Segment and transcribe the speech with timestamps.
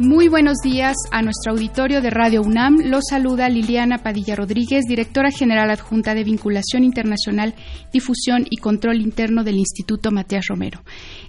[0.00, 2.78] Muy buenos días a nuestro auditorio de Radio UNAM.
[2.84, 7.54] Los saluda Liliana Padilla Rodríguez, directora general adjunta de Vinculación Internacional,
[7.92, 10.80] Difusión y Control Interno del Instituto Matías Romero.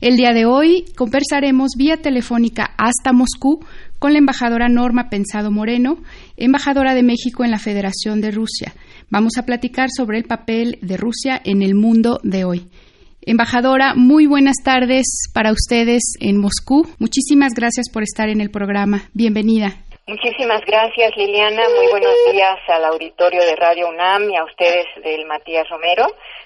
[0.02, 3.64] El día de hoy conversaremos vía telefónica hasta Moscú
[4.00, 6.00] con la embajadora Norma Pensado Moreno,
[6.36, 8.74] embajadora de México en la Federación de Rusia.
[9.12, 12.68] Vamos a platicar sobre el papel de Rusia en el mundo de hoy.
[13.28, 16.86] Embajadora, muy buenas tardes para ustedes en Moscú.
[17.00, 19.10] Muchísimas gracias por estar en el programa.
[19.16, 19.82] Bienvenida.
[20.06, 21.64] Muchísimas gracias, Liliana.
[21.76, 26.06] Muy buenos días al auditorio de Radio UNAM y a ustedes del Matías Romero.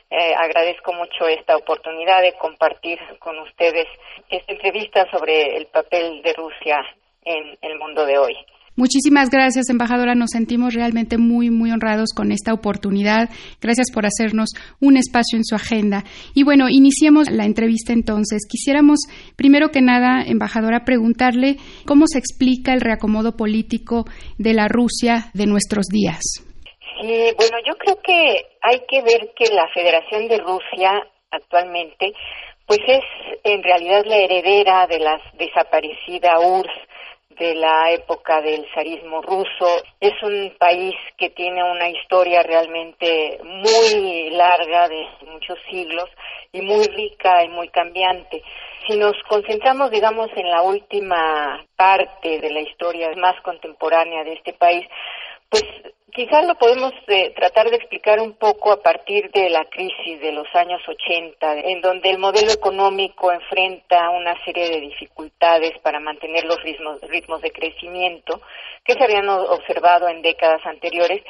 [0.09, 3.87] Eh, agradezco mucho esta oportunidad de compartir con ustedes
[4.29, 6.79] esta entrevista sobre el papel de Rusia
[7.25, 8.37] en el mundo de hoy.
[8.79, 10.15] Muchísimas gracias, embajadora.
[10.15, 13.27] Nos sentimos realmente muy, muy honrados con esta oportunidad.
[13.59, 16.05] Gracias por hacernos un espacio en su agenda.
[16.33, 18.47] Y bueno, iniciemos la entrevista entonces.
[18.49, 18.99] Quisiéramos,
[19.35, 24.05] primero que nada, embajadora, preguntarle cómo se explica el reacomodo político
[24.37, 26.21] de la Rusia de nuestros días.
[27.01, 32.13] Sí, bueno, yo creo que hay que ver que la Federación de Rusia actualmente,
[32.65, 33.03] pues es
[33.43, 36.88] en realidad la heredera de la desaparecida URSS
[37.39, 39.83] de la época del zarismo ruso.
[39.99, 46.09] Es un país que tiene una historia realmente muy larga de muchos siglos
[46.51, 48.43] y muy rica y muy cambiante.
[48.87, 54.53] Si nos concentramos, digamos, en la última parte de la historia más contemporánea de este
[54.53, 54.85] país,
[55.49, 55.63] pues
[56.13, 60.31] quizás lo podemos eh, tratar de explicar un poco a partir de la crisis de
[60.31, 66.45] los años 80, en donde el modelo económico enfrenta una serie de dificultades para mantener
[66.45, 68.41] los ritmos, ritmos de crecimiento
[68.83, 71.23] que se habían observado en décadas anteriores.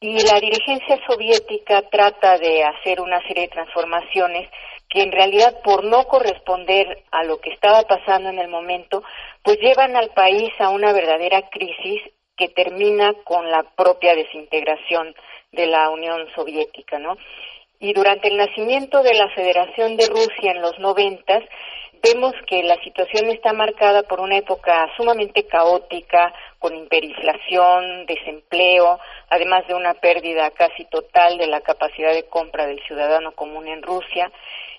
[0.00, 4.50] Y la dirigencia soviética trata de hacer una serie de transformaciones
[4.88, 9.02] que en realidad por no corresponder a lo que estaba pasando en el momento,
[9.42, 12.02] pues llevan al país a una verdadera crisis
[12.36, 15.14] que termina con la propia desintegración
[15.52, 17.16] de la Unión Soviética, ¿no?
[17.80, 21.42] Y durante el nacimiento de la Federación de Rusia en los noventas,
[22.02, 28.98] vemos que la situación está marcada por una época sumamente caótica, con hiperinflación, desempleo,
[29.30, 33.82] además de una pérdida casi total de la capacidad de compra del ciudadano común en
[33.82, 34.30] Rusia,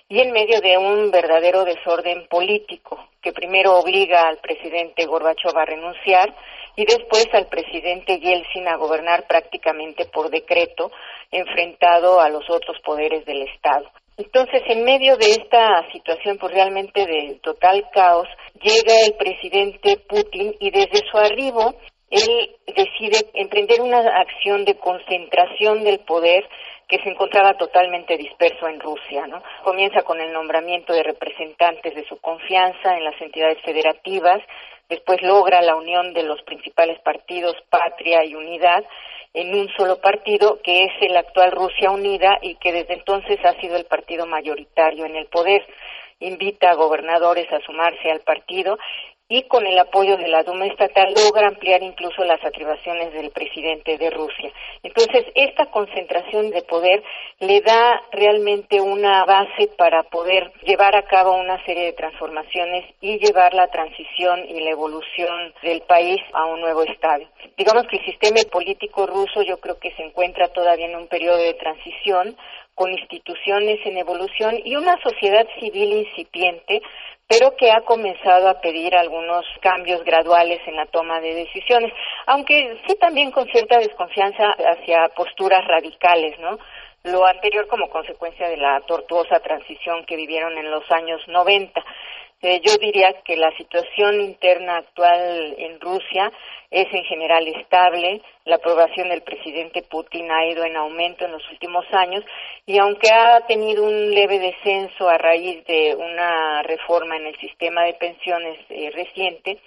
[0.08, 5.64] y en medio de un verdadero desorden político que primero obliga al presidente Gorbachev a
[5.64, 6.32] renunciar
[6.76, 10.92] y después al presidente Yeltsin a gobernar prácticamente por decreto,
[11.30, 13.90] enfrentado a los otros poderes del Estado.
[14.18, 18.28] Entonces, en medio de esta situación pues realmente de total caos,
[18.62, 21.74] llega el presidente Putin y desde su arribo
[22.10, 26.48] él decide emprender una acción de concentración del poder
[26.88, 29.42] que se encontraba totalmente disperso en Rusia, ¿no?
[29.64, 34.40] Comienza con el nombramiento de representantes de su confianza en las entidades federativas,
[34.88, 38.84] después logra la unión de los principales partidos Patria y Unidad
[39.34, 43.60] en un solo partido que es el actual Rusia Unida y que desde entonces ha
[43.60, 45.66] sido el partido mayoritario en el poder
[46.20, 48.78] invita a gobernadores a sumarse al partido
[49.28, 53.98] y con el apoyo de la Duma estatal logra ampliar incluso las atribuciones del presidente
[53.98, 54.52] de Rusia.
[54.82, 57.02] Entonces, esta concentración de poder
[57.40, 63.18] le da realmente una base para poder llevar a cabo una serie de transformaciones y
[63.18, 67.28] llevar la transición y la evolución del país a un nuevo estadio.
[67.56, 71.38] Digamos que el sistema político ruso yo creo que se encuentra todavía en un periodo
[71.38, 72.36] de transición
[72.76, 76.80] con instituciones en evolución y una sociedad civil incipiente
[77.28, 81.92] pero que ha comenzado a pedir algunos cambios graduales en la toma de decisiones,
[82.26, 86.58] aunque sí también con cierta desconfianza hacia posturas radicales, ¿no?
[87.02, 91.84] Lo anterior como consecuencia de la tortuosa transición que vivieron en los años 90.
[92.42, 96.30] Eh, yo diría que la situación interna actual en Rusia
[96.70, 101.50] es en general estable, la aprobación del presidente Putin ha ido en aumento en los
[101.50, 102.22] últimos años
[102.66, 107.84] y aunque ha tenido un leve descenso a raíz de una reforma en el sistema
[107.84, 109.58] de pensiones eh, reciente,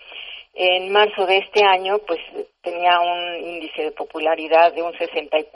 [0.62, 2.20] en marzo de este año, pues
[2.62, 5.54] tenía un índice de popularidad de un 64%,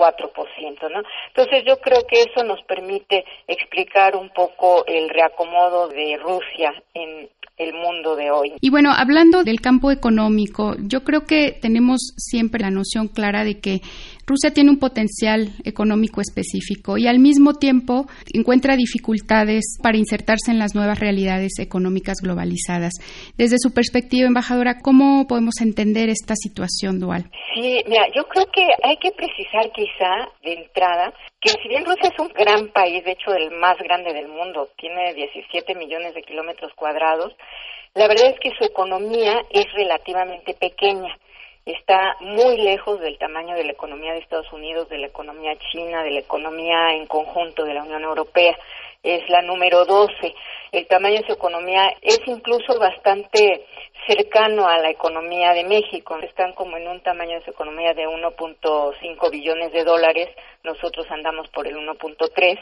[0.90, 1.02] ¿no?
[1.28, 7.30] Entonces yo creo que eso nos permite explicar un poco el reacomodo de Rusia en
[7.58, 8.54] el mundo de hoy.
[8.62, 13.60] Y bueno, hablando del campo económico, yo creo que tenemos siempre la noción clara de
[13.60, 13.82] que
[14.26, 20.60] Rusia tiene un potencial económico específico y al mismo tiempo encuentra dificultades para insertarse en
[20.60, 22.94] las nuevas realidades económicas globalizadas.
[23.38, 27.30] Desde su perspectiva, embajadora, ¿cómo podemos entender esta situación dual?
[27.54, 32.10] Sí, mira, yo creo que hay que precisar quizá de entrada que si bien Rusia
[32.10, 36.22] es un gran país, de hecho el más grande del mundo, tiene 17 millones de
[36.22, 37.34] kilómetros cuadrados,
[37.94, 41.16] la verdad es que su economía es relativamente pequeña
[41.66, 46.04] está muy lejos del tamaño de la economía de Estados Unidos, de la economía china,
[46.04, 48.58] de la economía en conjunto de la Unión Europea.
[49.02, 50.34] Es la número 12.
[50.72, 53.66] El tamaño de su economía es incluso bastante
[54.08, 56.18] cercano a la economía de México.
[56.20, 60.30] Están como en un tamaño de su economía de 1.5 billones de dólares.
[60.64, 62.60] Nosotros andamos por el 1.3.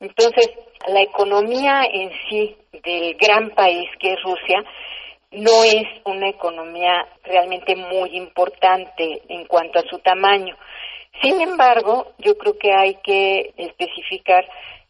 [0.00, 0.50] Entonces,
[0.86, 4.62] la economía en sí del gran país que es Rusia
[5.30, 10.56] no es una economía realmente muy importante en cuanto a su tamaño.
[11.22, 14.48] Sin embargo, yo creo que hay que especificar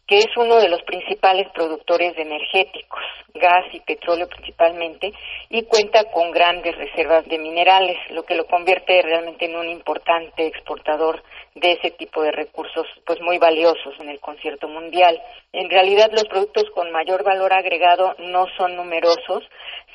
[0.08, 3.02] que es uno de los principales productores de energéticos,
[3.34, 5.12] gas y petróleo principalmente,
[5.50, 10.46] y cuenta con grandes reservas de minerales, lo que lo convierte realmente en un importante
[10.46, 11.22] exportador
[11.54, 15.20] de ese tipo de recursos, pues muy valiosos en el concierto mundial.
[15.52, 19.44] En realidad, los productos con mayor valor agregado no son numerosos,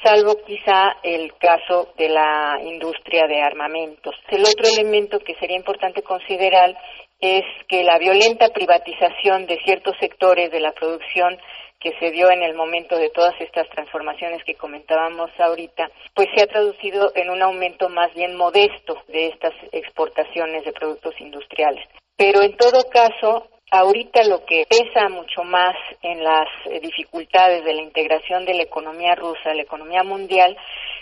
[0.04, 4.14] salvo quizá el caso de la industria de armamentos.
[4.30, 6.76] El otro elemento que sería importante considerar
[7.24, 11.40] es que la violenta privatización de ciertos sectores de la producción
[11.80, 16.44] que se dio en el momento de todas estas transformaciones que comentábamos ahorita, pues se
[16.44, 21.86] ha traducido en un aumento más bien modesto de estas exportaciones de productos industriales.
[22.18, 26.48] Pero en todo caso, ahorita lo que pesa mucho más en las
[26.80, 30.56] dificultades de la integración de la economía rusa, la economía mundial,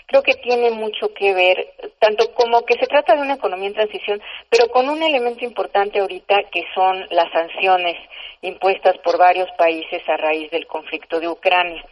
[0.06, 3.74] creo que tiene mucho que ver, tanto como que se trata de una economía en
[3.74, 7.96] transición, pero con un elemento importante ahorita que son las sanciones
[8.40, 11.84] impuestas por varios países a raíz del conflicto de Ucrania.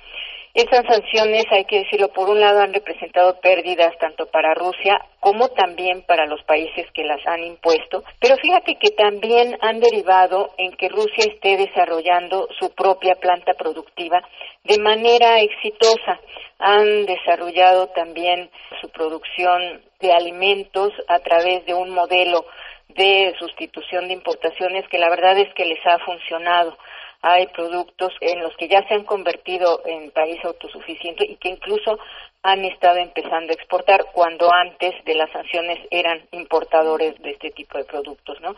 [0.61, 5.49] Esas sanciones, hay que decirlo, por un lado han representado pérdidas tanto para Rusia como
[5.49, 10.73] también para los países que las han impuesto, pero fíjate que también han derivado en
[10.73, 14.21] que Rusia esté desarrollando su propia planta productiva
[14.65, 16.21] de manera exitosa.
[16.59, 18.51] Han desarrollado también
[18.83, 22.45] su producción de alimentos a través de un modelo
[22.89, 26.77] de sustitución de importaciones que la verdad es que les ha funcionado
[27.23, 31.99] hay productos en los que ya se han convertido en país autosuficiente y que incluso
[32.43, 37.77] han estado empezando a exportar cuando antes de las sanciones eran importadores de este tipo
[37.77, 38.57] de productos, ¿no?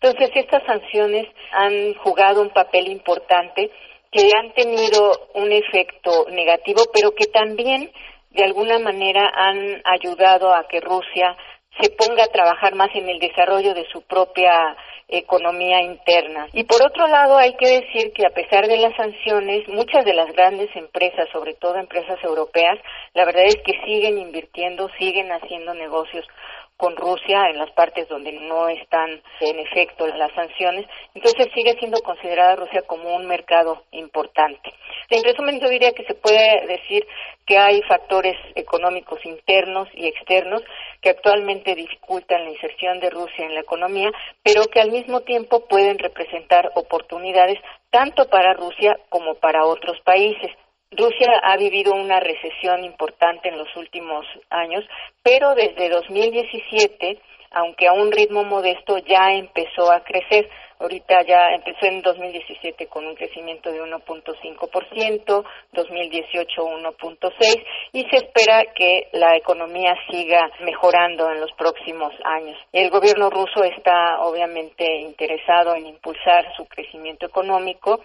[0.00, 3.70] Entonces, estas sanciones han jugado un papel importante
[4.12, 7.90] que han tenido un efecto negativo, pero que también
[8.30, 11.36] de alguna manera han ayudado a que Rusia
[11.80, 14.76] se ponga a trabajar más en el desarrollo de su propia
[15.08, 16.48] economía interna.
[16.52, 20.14] Y por otro lado, hay que decir que a pesar de las sanciones, muchas de
[20.14, 22.78] las grandes empresas, sobre todo empresas europeas,
[23.12, 26.26] la verdad es que siguen invirtiendo, siguen haciendo negocios
[26.76, 32.00] con Rusia en las partes donde no están en efecto las sanciones, entonces sigue siendo
[32.02, 34.72] considerada Rusia como un mercado importante.
[35.10, 37.06] En resumen, yo diría que se puede decir
[37.46, 40.62] que hay factores económicos internos y externos
[41.00, 44.10] que actualmente dificultan la inserción de Rusia en la economía,
[44.42, 47.58] pero que al mismo tiempo pueden representar oportunidades
[47.90, 50.50] tanto para Rusia como para otros países.
[50.96, 54.84] Rusia ha vivido una recesión importante en los últimos años,
[55.22, 57.18] pero desde 2017,
[57.50, 60.48] aunque a un ritmo modesto, ya empezó a crecer.
[60.78, 68.64] Ahorita ya empezó en 2017 con un crecimiento de 1.5%, 2018 1.6% y se espera
[68.74, 72.58] que la economía siga mejorando en los próximos años.
[72.72, 78.00] El gobierno ruso está obviamente interesado en impulsar su crecimiento económico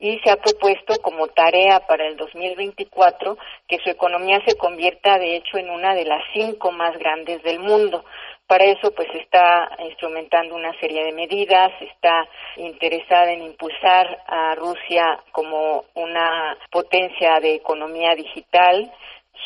[0.00, 3.36] y se ha propuesto como tarea para el 2024
[3.68, 7.60] que su economía se convierta de hecho en una de las cinco más grandes del
[7.60, 8.04] mundo.
[8.46, 12.26] Para eso pues está instrumentando una serie de medidas, está
[12.56, 18.90] interesada en impulsar a Rusia como una potencia de economía digital,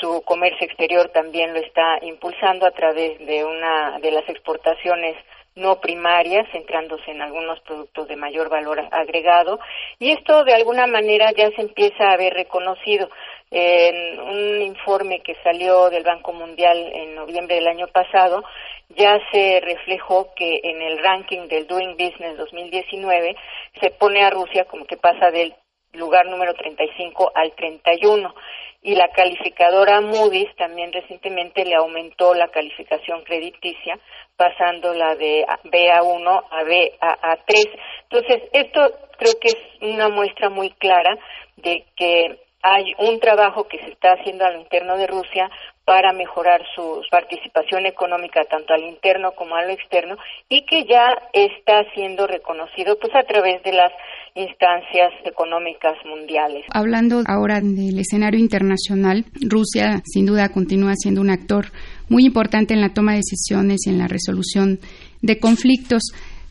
[0.01, 5.17] su comercio exterior también lo está impulsando a través de una de las exportaciones
[5.57, 9.61] no primarias, centrándose en algunos productos de mayor valor agregado,
[9.99, 13.09] y esto de alguna manera ya se empieza a ver reconocido.
[13.51, 18.43] En un informe que salió del Banco Mundial en noviembre del año pasado,
[18.89, 23.37] ya se reflejó que en el ranking del Doing Business 2019
[23.81, 25.55] se pone a Rusia como que pasa del
[25.95, 28.35] lugar número 35 al 31
[28.83, 33.99] y la calificadora Moody's también recientemente le aumentó la calificación crediticia
[34.37, 37.81] pasándola de BA1 a BA3.
[38.03, 38.81] Entonces, esto
[39.17, 41.17] creo que es una muestra muy clara
[41.57, 45.51] de que hay un trabajo que se está haciendo a lo interno de Rusia
[45.85, 50.17] para mejorar su participación económica tanto al interno como a lo externo
[50.49, 53.93] y que ya está siendo reconocido pues a través de las
[54.35, 56.65] instancias económicas mundiales.
[56.73, 61.67] Hablando ahora del escenario internacional, Rusia sin duda continúa siendo un actor
[62.09, 64.81] muy importante en la toma de decisiones y en la resolución
[65.23, 66.03] de conflictos.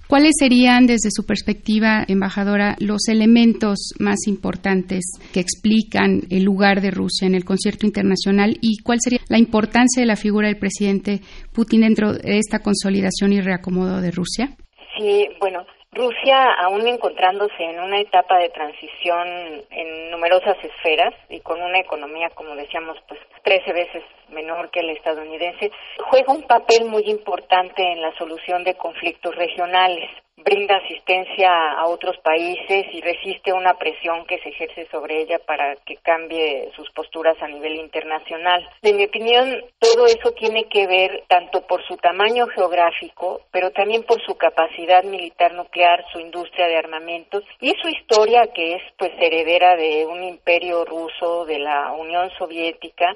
[0.08, 6.92] ¿Cuáles serían, desde su perspectiva, embajadora, los elementos más importantes que explican el lugar de
[6.92, 11.22] Rusia en el concierto internacional y cuál sería la importancia de la figura del presidente
[11.52, 14.56] Putin dentro de esta consolidación y reacomodo de Rusia?
[15.00, 19.28] Sí, bueno, Rusia, aún encontrándose en una etapa de transición
[19.70, 24.90] en numerosas esferas y con una economía, como decíamos, pues 13 veces menor que el
[24.90, 25.72] estadounidense,
[26.10, 30.10] juega un papel muy importante en la solución de conflictos regionales
[30.44, 35.76] brinda asistencia a otros países y resiste una presión que se ejerce sobre ella para
[35.78, 38.68] que cambie sus posturas a nivel internacional.
[38.82, 44.04] En mi opinión, todo eso tiene que ver tanto por su tamaño geográfico, pero también
[44.04, 49.12] por su capacidad militar nuclear, su industria de armamentos y su historia que es pues
[49.20, 53.14] heredera de un imperio ruso, de la Unión Soviética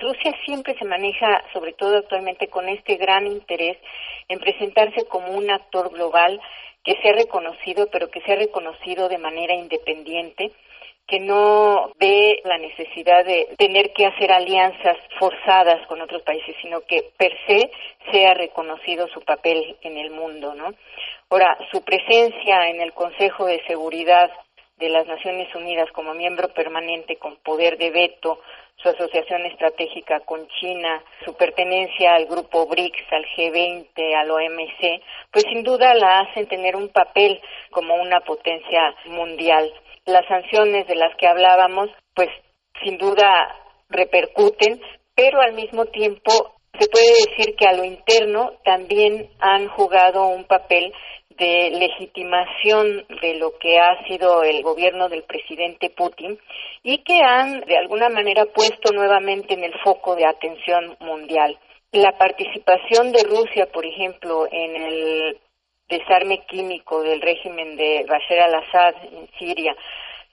[0.00, 3.78] Rusia siempre se maneja, sobre todo actualmente, con este gran interés
[4.28, 6.40] en presentarse como un actor global
[6.86, 10.52] que sea reconocido, pero que sea reconocido de manera independiente,
[11.06, 16.80] que no ve la necesidad de tener que hacer alianzas forzadas con otros países, sino
[16.82, 17.70] que per se
[18.10, 20.74] sea reconocido su papel en el mundo, ¿no?
[21.28, 24.30] Ahora, su presencia en el Consejo de Seguridad
[24.78, 28.40] de las Naciones Unidas como miembro permanente con poder de veto,
[28.76, 35.44] su asociación estratégica con China, su pertenencia al grupo BRICS, al G20, al OMC, pues
[35.50, 37.40] sin duda la hacen tener un papel
[37.70, 39.72] como una potencia mundial.
[40.04, 42.28] Las sanciones de las que hablábamos, pues
[42.84, 43.26] sin duda
[43.88, 44.80] repercuten,
[45.14, 50.44] pero al mismo tiempo se puede decir que a lo interno también han jugado un
[50.44, 50.92] papel
[51.38, 56.38] de legitimación de lo que ha sido el gobierno del presidente Putin
[56.82, 61.58] y que han de alguna manera puesto nuevamente en el foco de atención mundial.
[61.92, 65.38] La participación de Rusia, por ejemplo, en el
[65.88, 69.74] desarme químico del régimen de Bashar al-Assad en Siria,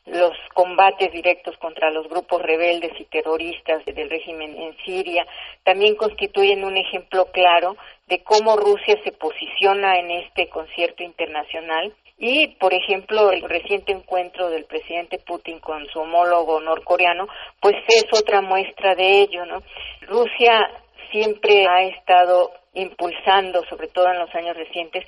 [0.05, 5.25] los combates directos contra los grupos rebeldes y terroristas del régimen en Siria
[5.63, 12.47] también constituyen un ejemplo claro de cómo Rusia se posiciona en este concierto internacional y,
[12.59, 17.27] por ejemplo, el reciente encuentro del presidente Putin con su homólogo norcoreano,
[17.59, 19.63] pues es otra muestra de ello, ¿no?
[20.01, 20.69] Rusia
[21.11, 25.05] siempre ha estado impulsando, sobre todo en los años recientes,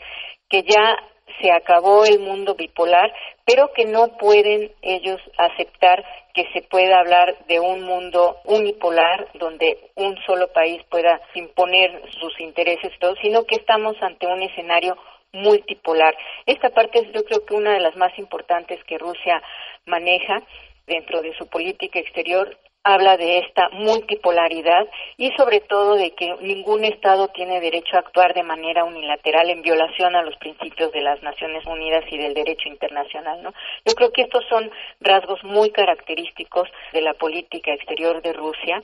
[0.49, 0.97] que ya
[1.41, 3.11] se acabó el mundo bipolar,
[3.45, 6.03] pero que no pueden ellos aceptar
[6.33, 12.39] que se pueda hablar de un mundo unipolar donde un solo país pueda imponer sus
[12.39, 14.97] intereses todo, sino que estamos ante un escenario
[15.31, 16.15] multipolar.
[16.45, 19.41] Esta parte es yo creo que una de las más importantes que Rusia
[19.85, 20.41] maneja
[20.87, 24.87] dentro de su política exterior habla de esta multipolaridad
[25.17, 29.63] y sobre todo de que ningún Estado tiene derecho a actuar de manera unilateral en
[29.63, 33.41] violación a los principios de las Naciones Unidas y del derecho internacional.
[33.41, 33.53] ¿no?
[33.85, 34.69] Yo creo que estos son
[35.01, 38.83] rasgos muy característicos de la política exterior de Rusia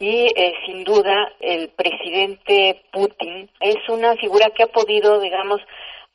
[0.00, 5.60] y eh, sin duda el presidente Putin es una figura que ha podido, digamos,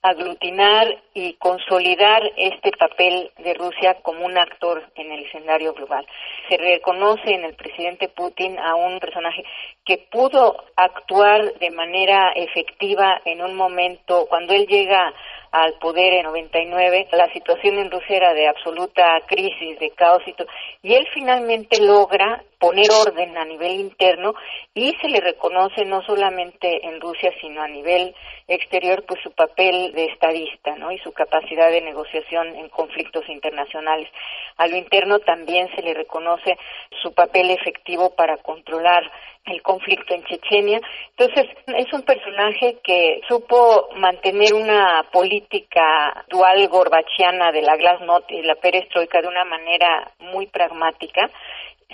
[0.03, 6.05] aglutinar y consolidar este papel de Rusia como un actor en el escenario global.
[6.49, 9.43] Se reconoce en el presidente Putin a un personaje
[9.85, 15.13] que pudo actuar de manera efectiva en un momento cuando él llega
[15.53, 20.33] al poder en 99, la situación en Rusia era de absoluta crisis, de caos y
[20.33, 20.47] todo,
[20.81, 24.33] y él finalmente logra poner orden a nivel interno
[24.73, 28.15] y se le reconoce no solamente en Rusia, sino a nivel
[28.47, 30.91] exterior, pues su papel de estadista, ¿no?
[30.91, 34.09] Y su capacidad de negociación en conflictos internacionales.
[34.57, 36.57] A lo interno también se le reconoce
[37.03, 39.03] su papel efectivo para controlar
[39.45, 40.79] el conflicto en Chechenia.
[41.17, 48.41] Entonces, es un personaje que supo mantener una política dual gorbachiana de la glasnost y
[48.41, 51.29] la perestroika de una manera muy pragmática,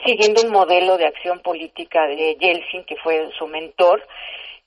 [0.06, 4.06] siguiendo un modelo de acción política de Yeltsin, que fue su mentor,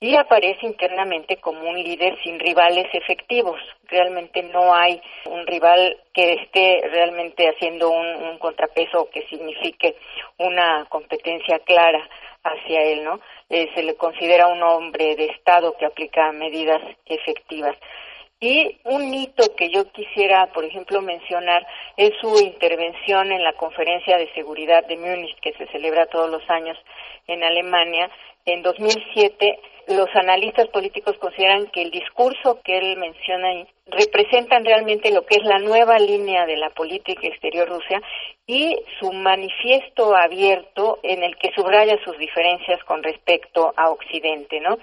[0.02, 3.60] y aparece internamente como un líder sin rivales efectivos.
[3.84, 9.94] Realmente no hay un rival que esté realmente haciendo un, contrapeso que signifique
[10.38, 12.08] una competencia clara
[12.42, 13.20] hacia él, ¿no?
[13.48, 17.76] Eh, se le considera un hombre de Estado que aplica medidas efectivas.
[18.40, 21.64] Y un hito que yo quisiera, por ejemplo, mencionar
[21.96, 26.42] es su intervención en la Conferencia de Seguridad de Múnich, que se celebra todos los
[26.50, 26.76] años
[27.28, 28.10] en Alemania.
[28.44, 35.12] En 2007 los analistas políticos consideran que el discurso que él menciona ahí representan realmente
[35.12, 38.00] lo que es la nueva línea de la política exterior rusa
[38.46, 44.78] y su manifiesto abierto en el que subraya sus diferencias con respecto a Occidente, ¿no?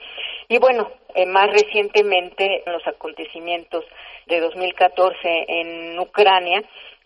[0.48, 3.86] Y bueno, eh, más recientemente en los acontecimientos
[4.28, 6.64] de 2014 en Ucrania,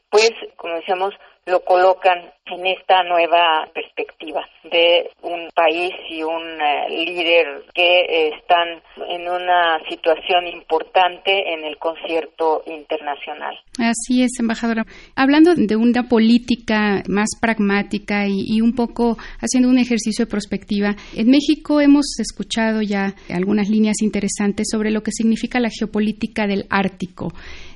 [0.09, 1.13] pues, como decíamos,
[1.45, 8.31] lo colocan en esta nueva perspectiva de un país y un eh, líder que eh,
[8.35, 13.55] están en una situación importante en el concierto internacional.
[13.79, 14.83] Así es, embajadora.
[15.15, 20.95] Hablando de una política más pragmática y, y un poco haciendo un ejercicio de prospectiva,
[21.15, 26.65] en México hemos escuchado ya algunas líneas interesantes sobre lo que significa la geopolítica del
[26.69, 27.29] Ártico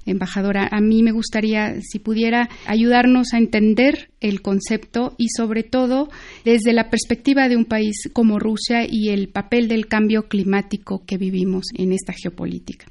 [0.08, 6.10] embajadora, a mí me gustaría, si pudiera, ayudarnos a entender el concepto y sobre todo
[6.44, 11.18] desde la perspectiva de un país como Rusia y el papel del cambio climático que
[11.18, 12.86] vivimos en esta geopolítica.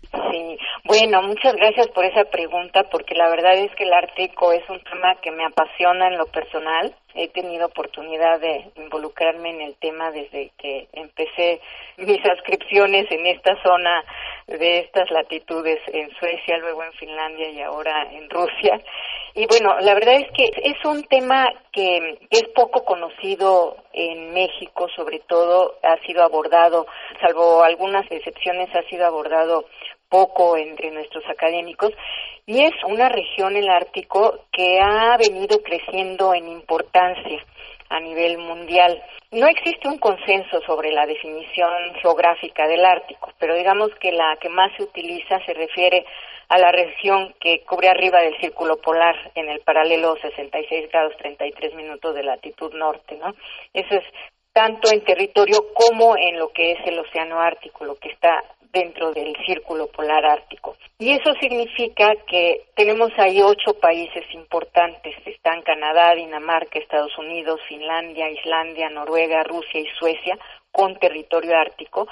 [0.87, 4.81] Bueno, muchas gracias por esa pregunta porque la verdad es que el Ártico es un
[4.85, 6.95] tema que me apasiona en lo personal.
[7.13, 11.61] He tenido oportunidad de involucrarme en el tema desde que empecé
[11.97, 14.05] mis suscripciones en esta zona
[14.47, 18.81] de estas latitudes en Suecia, luego en Finlandia y ahora en Rusia.
[19.35, 24.87] Y bueno, la verdad es que es un tema que es poco conocido en México,
[24.95, 26.87] sobre todo ha sido abordado,
[27.21, 29.65] salvo algunas excepciones, ha sido abordado
[30.09, 31.93] poco entre nuestros académicos
[32.47, 37.45] y es una región el Ártico que ha venido creciendo en importancia
[37.89, 39.03] a nivel mundial.
[39.33, 44.49] No existe un consenso sobre la definición geográfica del Ártico, pero digamos que la que
[44.49, 46.05] más se utiliza se refiere
[46.49, 51.75] a la región que cubre arriba del círculo polar en el paralelo 66 grados 33
[51.75, 53.35] minutos de latitud norte, ¿no?
[53.73, 54.05] Eso es
[54.53, 59.13] tanto en territorio como en lo que es el océano Ártico, lo que está dentro
[59.13, 60.77] del círculo polar ártico.
[60.99, 65.15] Y eso significa que tenemos ahí ocho países importantes.
[65.27, 70.39] Están Canadá, Dinamarca, Estados Unidos, Finlandia, Islandia, Noruega, Rusia y Suecia
[70.73, 72.07] con territorio ártico.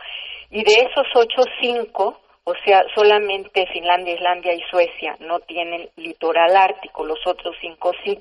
[0.51, 6.57] Y de esos ocho, cinco, o sea, solamente Finlandia, Islandia y Suecia no tienen litoral
[6.57, 8.19] ártico, los otros cinco sí.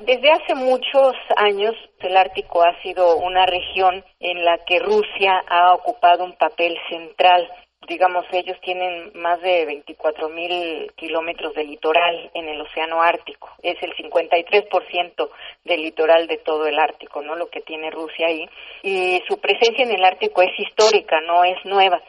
[0.00, 5.74] Desde hace muchos años el Ártico ha sido una región en la que Rusia ha
[5.74, 7.46] ocupado un papel central.
[7.86, 13.50] Digamos, ellos tienen más de 24 mil kilómetros de litoral en el Océano Ártico.
[13.62, 15.28] Es el 53%
[15.64, 17.36] del litoral de todo el Ártico, ¿no?
[17.36, 18.48] Lo que tiene Rusia ahí.
[18.82, 22.00] Y su presencia en el Ártico es histórica, no es nueva.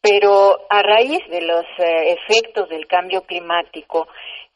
[0.00, 4.08] Pero a raíz de los eh, efectos del cambio climático,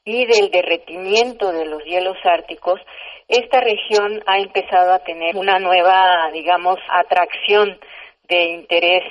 [0.05, 2.81] y del derretimiento de los hielos árticos,
[3.29, 7.79] esta región ha empezado a tener una nueva, digamos, atracción
[8.29, 9.03] de interés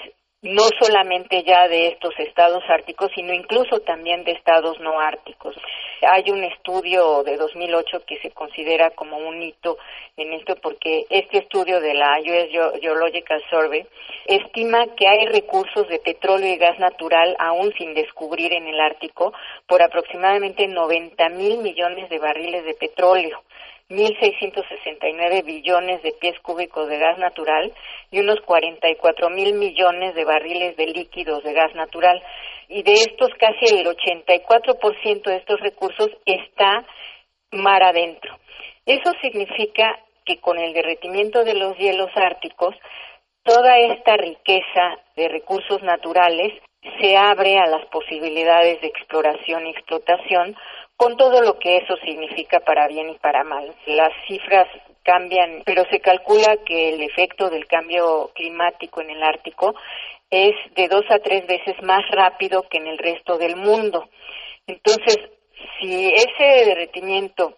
[0.42, 5.56] no solamente ya de estos estados árticos, sino incluso también de estados no árticos.
[6.02, 9.78] Hay un estudio de 2008 que se considera como un hito
[10.18, 13.86] en esto porque este estudio de la US Geological Survey
[14.26, 19.34] estima que hay recursos de petróleo y gas natural aún sin descubrir en el Ártico
[19.68, 23.44] por aproximadamente 90 mil millones de barriles de petróleo.
[23.92, 27.74] 1.669 billones de pies cúbicos de gas natural
[28.10, 32.22] y unos 44 mil millones de barriles de líquidos de gas natural.
[32.70, 36.86] Y de estos, casi el 84% de estos recursos está
[37.52, 38.38] mar adentro.
[38.86, 42.76] Eso significa que con el derretimiento de los hielos árticos,
[43.44, 46.54] toda esta riqueza de recursos naturales
[47.00, 50.56] se abre a las posibilidades de exploración y explotación
[51.02, 53.74] con todo lo que eso significa para bien y para mal.
[53.88, 54.68] Las cifras
[55.02, 59.74] cambian, pero se calcula que el efecto del cambio climático en el Ártico
[60.30, 64.10] es de dos a tres veces más rápido que en el resto del mundo.
[64.68, 65.18] Entonces,
[65.80, 67.58] si ese derretimiento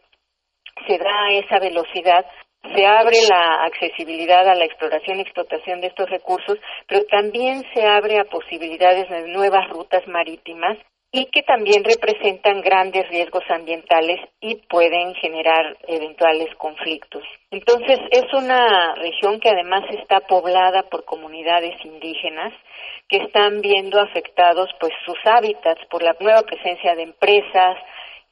[0.88, 2.26] se da a esa velocidad,
[2.74, 7.86] se abre la accesibilidad a la exploración y explotación de estos recursos, pero también se
[7.86, 10.78] abre a posibilidades de nuevas rutas marítimas
[11.16, 17.22] y que también representan grandes riesgos ambientales y pueden generar eventuales conflictos.
[17.52, 22.52] Entonces, es una región que además está poblada por comunidades indígenas
[23.08, 27.78] que están viendo afectados pues sus hábitats por la nueva presencia de empresas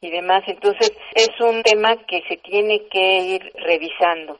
[0.01, 0.41] y demás.
[0.47, 4.39] Entonces, es un tema que se tiene que ir revisando.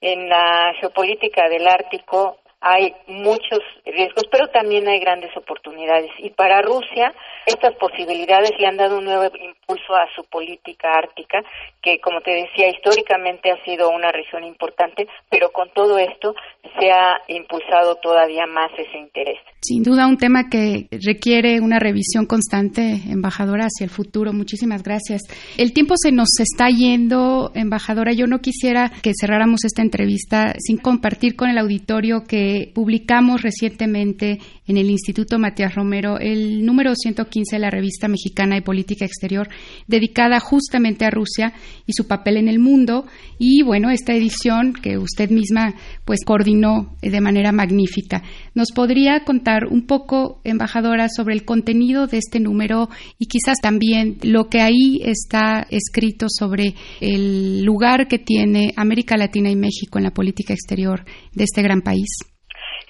[0.00, 6.10] En la geopolítica del Ártico hay muchos riesgos, pero también hay grandes oportunidades.
[6.18, 7.12] Y para Rusia,
[7.46, 11.38] estas posibilidades le han dado un nuevo impulso a su política ártica,
[11.82, 16.34] que, como te decía, históricamente ha sido una región importante, pero con todo esto
[16.78, 19.38] se ha impulsado todavía más ese interés.
[19.62, 24.32] Sin duda, un tema que requiere una revisión constante, embajadora, hacia el futuro.
[24.32, 25.22] Muchísimas gracias.
[25.56, 28.12] El tiempo se nos está yendo, embajadora.
[28.12, 34.38] Yo no quisiera que cerráramos esta entrevista sin compartir con el auditorio que publicamos recientemente
[34.66, 39.48] en el Instituto Matías Romero el número 115 de la revista mexicana de política exterior,
[39.86, 41.52] dedicada justamente a Rusia
[41.86, 43.06] y su papel en el mundo.
[43.38, 48.22] Y bueno, esta edición que usted misma pues coordinó de manera magnífica.
[48.54, 54.18] ¿Nos podría contar un poco, embajadora, sobre el contenido de este número y quizás también
[54.22, 60.04] lo que ahí está escrito sobre el lugar que tiene América Latina y México en
[60.04, 62.08] la política exterior de este gran país?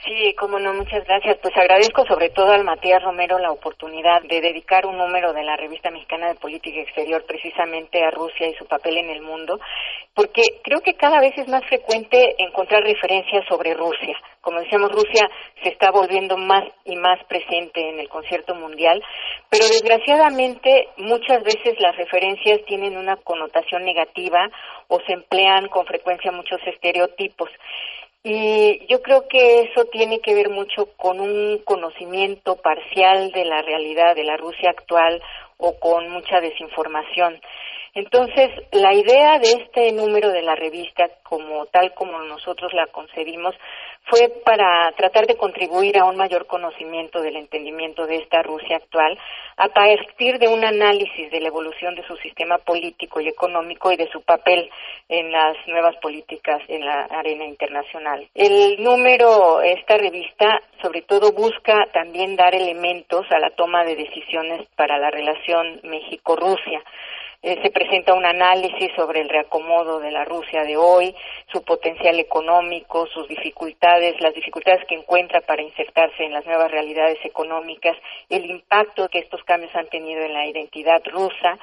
[0.05, 1.37] Sí, cómo no, muchas gracias.
[1.43, 5.57] Pues agradezco sobre todo al Matías Romero la oportunidad de dedicar un número de la
[5.57, 9.61] revista mexicana de política exterior precisamente a Rusia y su papel en el mundo,
[10.15, 14.17] porque creo que cada vez es más frecuente encontrar referencias sobre Rusia.
[14.41, 15.29] Como decíamos, Rusia
[15.63, 19.03] se está volviendo más y más presente en el concierto mundial,
[19.51, 24.49] pero desgraciadamente muchas veces las referencias tienen una connotación negativa
[24.89, 27.51] o se emplean con frecuencia muchos estereotipos.
[28.23, 33.63] Y yo creo que eso tiene que ver mucho con un conocimiento parcial de la
[33.63, 35.23] realidad de la Rusia actual
[35.57, 37.41] o con mucha desinformación.
[37.95, 43.55] Entonces, la idea de este número de la revista, como tal como nosotros la concebimos,
[44.05, 49.19] fue para tratar de contribuir a un mayor conocimiento del entendimiento de esta Rusia actual
[49.57, 53.97] a partir de un análisis de la evolución de su sistema político y económico y
[53.97, 54.71] de su papel
[55.09, 58.27] en las nuevas políticas en la arena internacional.
[58.35, 64.67] El número, esta revista, sobre todo busca también dar elementos a la toma de decisiones
[64.77, 66.83] para la relación México-Rusia.
[67.43, 71.15] Eh, se presenta un análisis sobre el reacomodo de la Rusia de hoy,
[71.51, 77.17] su potencial económico, sus dificultades, las dificultades que encuentra para insertarse en las nuevas realidades
[77.25, 77.97] económicas,
[78.29, 81.59] el impacto que estos cambios han tenido en la identidad rusa.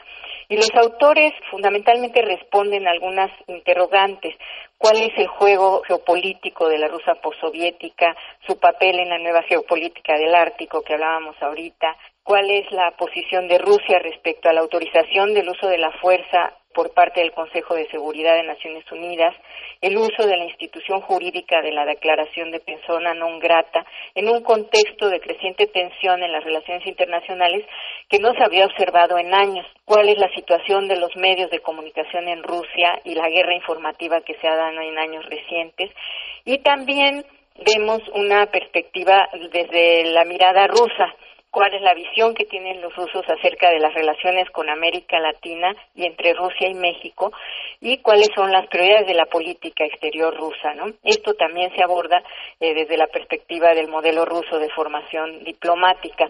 [0.50, 4.34] Y los autores fundamentalmente responden a algunas interrogantes.
[4.78, 8.16] ¿Cuál es el juego geopolítico de la Rusia postsoviética?
[8.46, 11.96] ¿Su papel en la nueva geopolítica del Ártico que hablábamos ahorita?
[12.28, 16.57] cuál es la posición de Rusia respecto a la autorización del uso de la fuerza
[16.78, 19.34] por parte del Consejo de Seguridad de Naciones Unidas,
[19.82, 23.82] el uso de la institución jurídica de la declaración de persona non grata
[24.13, 27.66] en un contexto de creciente tensión en las relaciones internacionales
[28.06, 31.66] que no se había observado en años, cuál es la situación de los medios de
[31.66, 35.90] comunicación en Rusia y la guerra informativa que se ha dado en años recientes
[36.46, 37.26] y también
[37.58, 41.10] vemos una perspectiva desde la mirada rusa
[41.52, 45.76] cuál es la visión que tienen los rusos acerca de las relaciones con América Latina
[45.96, 47.32] y entre Rusia y México
[47.82, 50.74] y cuáles son las prioridades de la política exterior rusa.
[50.74, 50.86] ¿no?
[51.04, 52.22] Esto también se aborda
[52.60, 56.30] eh, desde la perspectiva del modelo ruso de formación diplomática.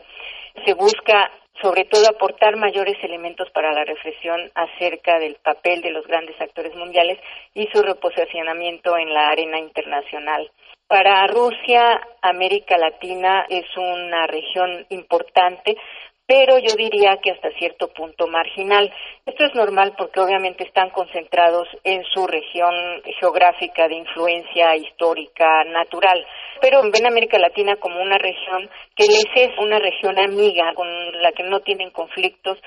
[0.65, 6.05] Se busca sobre todo aportar mayores elementos para la reflexión acerca del papel de los
[6.05, 7.19] grandes actores mundiales
[7.53, 10.51] y su reposicionamiento en la arena internacional.
[10.87, 15.75] Para Rusia, América Latina es una región importante,
[16.25, 18.89] pero yo diría que hasta cierto punto marginal.
[19.25, 22.73] Esto es normal porque obviamente están concentrados en su región
[23.19, 26.25] geográfica de influencia histórica natural,
[26.61, 30.87] pero ven América Latina como una región que les es una región amiga con
[31.21, 32.59] la que no tienen conflictos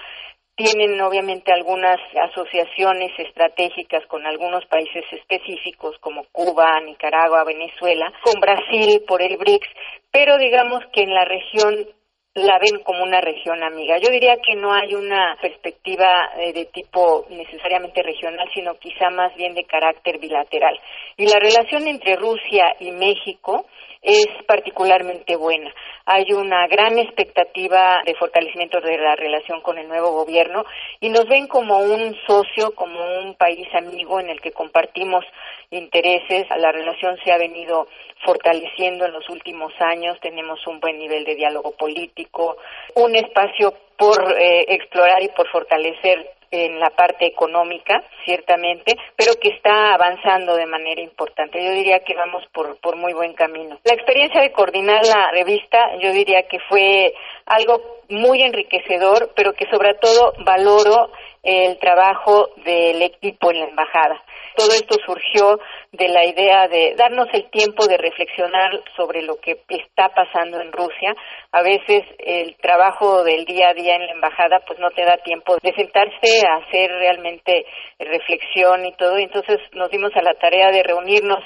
[0.56, 1.98] tienen obviamente algunas
[2.30, 9.68] asociaciones estratégicas con algunos países específicos como Cuba, Nicaragua, Venezuela, con Brasil por el BRICS,
[10.10, 11.86] pero digamos que en la región
[12.34, 13.98] la ven como una región amiga.
[13.98, 19.34] Yo diría que no hay una perspectiva eh, de tipo necesariamente regional, sino quizá más
[19.34, 20.78] bien de carácter bilateral.
[21.16, 23.66] Y la relación entre Rusia y México
[24.02, 25.72] es particularmente buena.
[26.06, 30.64] Hay una gran expectativa de fortalecimiento de la relación con el nuevo gobierno
[31.00, 35.24] y nos ven como un socio, como un país amigo en el que compartimos
[35.70, 36.46] intereses.
[36.56, 37.88] La relación se ha venido
[38.24, 40.18] fortaleciendo en los últimos años.
[40.20, 42.56] Tenemos un buen nivel de diálogo político,
[42.94, 49.50] un espacio por eh, explorar y por fortalecer en la parte económica, ciertamente, pero que
[49.50, 51.64] está avanzando de manera importante.
[51.64, 53.78] Yo diría que vamos por, por muy buen camino.
[53.84, 57.14] La experiencia de coordinar la revista, yo diría que fue
[57.46, 61.10] algo muy enriquecedor, pero que sobre todo valoro
[61.42, 64.22] el trabajo del equipo en la embajada.
[64.56, 65.58] Todo esto surgió
[65.92, 70.72] de la idea de darnos el tiempo de reflexionar sobre lo que está pasando en
[70.72, 71.14] Rusia.
[71.52, 75.16] A veces el trabajo del día a día en la embajada pues no te da
[75.24, 77.64] tiempo de sentarse a hacer realmente
[77.98, 79.16] reflexión y todo.
[79.16, 81.42] Entonces nos dimos a la tarea de reunirnos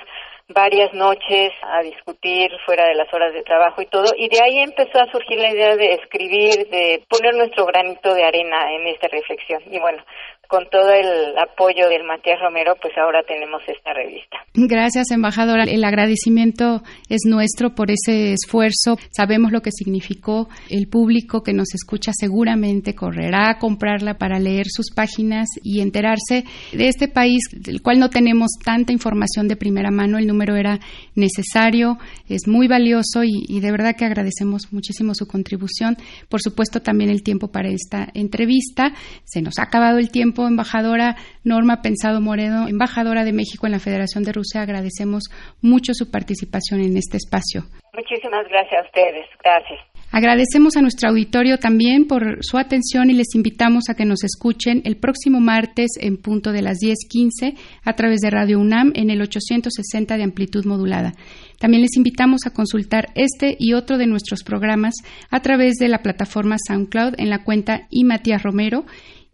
[0.49, 4.59] varias noches a discutir fuera de las horas de trabajo y todo, y de ahí
[4.59, 9.09] empezó a surgir la idea de escribir, de poner nuestro granito de arena en esta
[9.09, 9.63] reflexión.
[9.71, 10.05] Y bueno,
[10.49, 14.39] con todo el apoyo del Matías Romero, pues ahora tenemos esta revista.
[14.55, 15.65] Gracias, embajadora.
[15.65, 18.97] El agradecimiento es nuestro por ese esfuerzo.
[19.11, 20.49] Sabemos lo que significó.
[20.71, 26.45] El público que nos escucha seguramente correrá a comprarla para leer sus páginas y enterarse
[26.73, 30.19] de este país del cual no tenemos tanta información de primera mano.
[30.19, 30.79] El número era
[31.15, 35.97] necesario, es muy valioso y, de verdad que agradecemos muchísimo su contribución.
[36.29, 38.93] Por supuesto, también el tiempo para esta entrevista.
[39.25, 43.79] Se nos ha acabado el tiempo embajadora Norma Pensado Moreno, embajadora de México en la
[43.79, 45.25] Federación de Rusia, agradecemos
[45.63, 47.63] mucho su participación en este espacio.
[47.95, 49.27] Muchísimas gracias a ustedes.
[49.43, 49.81] Gracias.
[50.11, 54.83] Agradecemos a nuestro auditorio también por su atención y les invitamos a que nos escuchen
[54.85, 59.21] el próximo martes en punto de las 10:15 a través de Radio UNAM en el
[59.21, 61.15] 860 de amplitud modulada.
[61.59, 64.95] También les invitamos a consultar este y otro de nuestros programas
[65.31, 68.85] a través de la plataforma SoundCloud en la cuenta y Matías Romero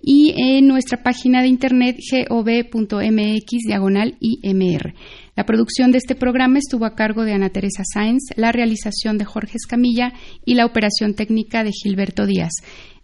[0.03, 1.97] y en nuestra página de internet
[2.29, 4.95] gov.mx diagonal IMR.
[5.37, 9.25] La producción de este programa estuvo a cargo de Ana Teresa Sáenz, la realización de
[9.25, 10.13] Jorge Escamilla
[10.45, 12.53] y la operación técnica de Gilberto Díaz.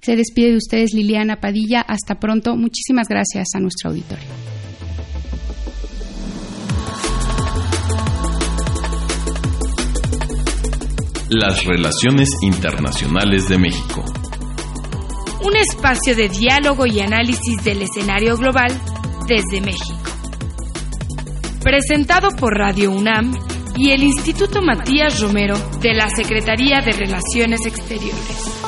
[0.00, 1.80] Se despide de ustedes Liliana Padilla.
[1.80, 2.56] Hasta pronto.
[2.56, 4.26] Muchísimas gracias a nuestro auditorio.
[11.28, 14.04] Las relaciones internacionales de México
[15.46, 18.68] un espacio de diálogo y análisis del escenario global
[19.28, 19.96] desde México.
[21.62, 23.32] Presentado por Radio UNAM
[23.76, 28.65] y el Instituto Matías Romero de la Secretaría de Relaciones Exteriores.